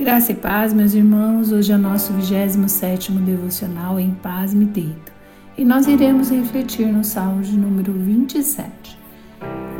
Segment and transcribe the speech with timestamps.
[0.00, 1.52] Graça e paz, meus irmãos.
[1.52, 5.12] Hoje é nosso 27 devocional em Paz Me Deito
[5.56, 8.98] e nós iremos refletir no Salmo de número 27.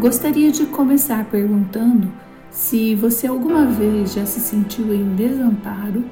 [0.01, 2.13] Gostaria de começar perguntando
[2.51, 6.05] se você alguma vez já se sentiu em desamparo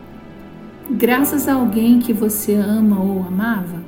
[0.91, 3.85] graças a alguém que você ama ou amava.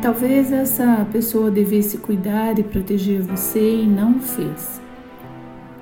[0.00, 4.80] Talvez essa pessoa devesse cuidar e proteger você e não o fez.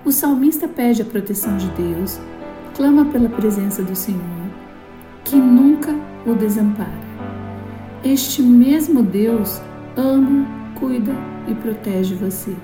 [0.07, 2.19] O salmista pede a proteção de Deus
[2.75, 4.21] clama pela presença do Senhor,
[5.25, 5.95] que nunca
[6.27, 7.05] o desampara.
[8.05, 9.61] Este mesmo Deus
[9.97, 11.13] ama, cuida
[11.49, 12.55] e protege você,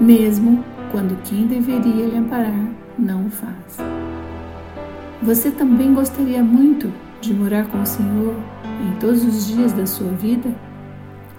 [0.00, 3.78] mesmo quando quem deveria lhe amparar não o faz.
[5.22, 8.34] Você também gostaria muito de morar com o Senhor
[8.86, 10.54] em todos os dias da sua vida?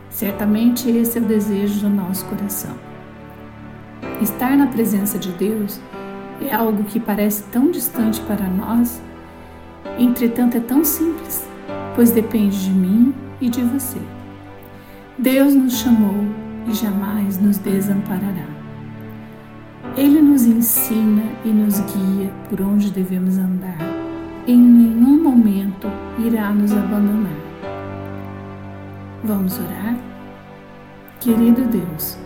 [0.09, 2.76] Certamente esse é o desejo do nosso coração.
[4.22, 5.80] Estar na presença de Deus
[6.41, 9.02] é algo que parece tão distante para nós,
[9.98, 11.47] entretanto é tão simples,
[11.95, 14.00] pois depende de mim e de você.
[15.17, 16.25] Deus nos chamou
[16.67, 18.47] e jamais nos desamparará.
[19.95, 23.77] Ele nos ensina e nos guia por onde devemos andar.
[24.45, 25.88] Em nenhum momento
[26.20, 27.31] irá nos abandonar.
[29.23, 29.95] Vamos orar?
[31.20, 32.17] Querido Deus,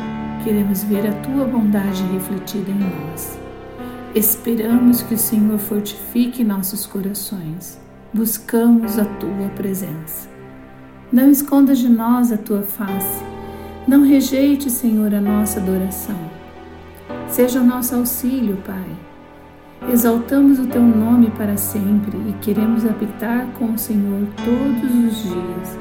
[0.44, 3.40] queremos ver a tua bondade refletida em nós.
[4.16, 7.80] Esperamos que o Senhor fortifique nossos corações.
[8.12, 10.28] Buscamos a tua presença.
[11.12, 13.24] Não esconda de nós a tua face.
[13.88, 16.18] Não rejeite, Senhor, a nossa adoração.
[17.28, 19.92] Seja o nosso auxílio, Pai.
[19.94, 25.78] Exaltamos o teu nome para sempre e queremos habitar com o Senhor todos os dias.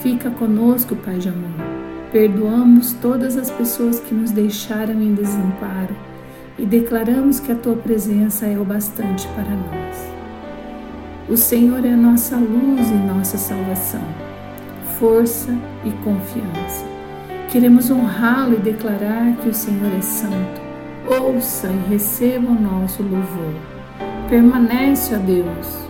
[0.00, 1.66] Fica conosco, Pai de amor.
[2.12, 5.96] Perdoamos todas as pessoas que nos deixaram em desamparo
[6.58, 10.08] e declaramos que a tua presença é o bastante para nós.
[11.28, 14.02] O Senhor é nossa luz e nossa salvação,
[14.98, 16.84] força e confiança.
[17.50, 20.60] Queremos honrá-lo e declarar que o Senhor é santo.
[21.06, 23.54] Ouça e receba o nosso louvor.
[24.28, 25.87] Permanece, ó Deus,